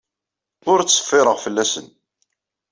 Ur 0.71 0.79
ttṣeffireɣ 0.81 1.37
fell-asen. 1.45 1.87